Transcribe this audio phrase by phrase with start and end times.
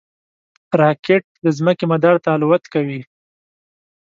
[0.81, 2.99] راکټ د ځمکې مدار ته الوت کوي